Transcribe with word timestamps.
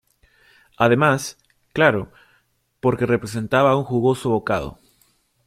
Además, 0.77 1.37
claro, 1.73 2.11
porque 2.79 3.05
representaba 3.05 3.77
un 3.77 3.83
jugoso 3.83 4.31
bocado. 4.31 4.79